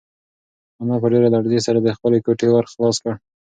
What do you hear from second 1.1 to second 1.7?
ډېرې لړزې